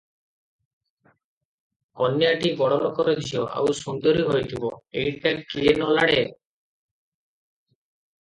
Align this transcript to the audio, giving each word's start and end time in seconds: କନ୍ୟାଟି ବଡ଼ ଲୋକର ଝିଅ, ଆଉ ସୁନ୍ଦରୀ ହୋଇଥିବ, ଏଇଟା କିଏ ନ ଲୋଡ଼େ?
କନ୍ୟାଟି 1.99 2.53
ବଡ଼ 2.61 2.79
ଲୋକର 2.83 3.13
ଝିଅ, 3.27 3.43
ଆଉ 3.59 3.75
ସୁନ୍ଦରୀ 3.81 4.25
ହୋଇଥିବ, 4.31 4.71
ଏଇଟା 5.03 5.35
କିଏ 5.53 5.75
ନ 5.77 5.91
ଲୋଡ଼େ? 5.91 6.25